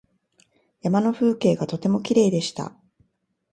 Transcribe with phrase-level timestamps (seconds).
[0.81, 2.75] 山の風景がとてもきれいでした。